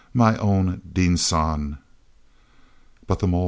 My 0.15 0.35
own 0.37 0.81
Dean 0.91 1.15
San!" 1.15 1.77
But 3.05 3.19
the 3.19 3.27
mole 3.27 3.31
men! 3.37 3.39